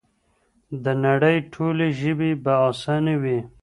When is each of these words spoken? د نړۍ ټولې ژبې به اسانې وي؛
د 0.83 0.85
نړۍ 1.05 1.37
ټولې 1.53 1.87
ژبې 1.99 2.31
به 2.43 2.53
اسانې 2.69 3.15
وي؛ 3.21 3.39